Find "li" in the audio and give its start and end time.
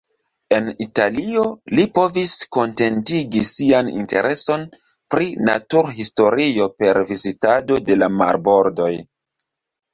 1.79-1.83